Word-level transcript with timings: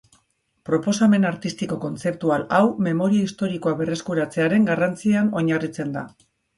Proposamen 0.69 1.27
artistiko 1.31 1.77
kontzeptual 1.83 2.47
hau, 2.57 2.63
memoria 2.89 3.29
historikoa 3.29 3.77
berreskuratzearen 3.85 4.69
garrantzian 4.75 5.35
oinarritzen 5.41 5.99
da. 6.01 6.09